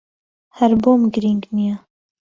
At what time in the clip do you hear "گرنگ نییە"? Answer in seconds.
1.13-1.75